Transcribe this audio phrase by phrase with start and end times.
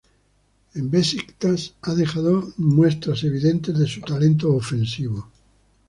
[0.73, 5.29] En Besiktas ha dejado muestras evidentes de su talento ofensivo.